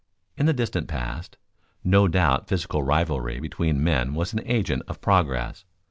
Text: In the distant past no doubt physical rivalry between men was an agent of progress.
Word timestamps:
In 0.35 0.47
the 0.47 0.51
distant 0.53 0.87
past 0.87 1.37
no 1.83 2.07
doubt 2.07 2.47
physical 2.47 2.81
rivalry 2.81 3.39
between 3.39 3.83
men 3.83 4.15
was 4.15 4.33
an 4.33 4.41
agent 4.47 4.81
of 4.87 4.99
progress. 4.99 5.63